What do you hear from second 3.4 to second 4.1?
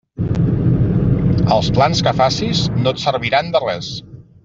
de res.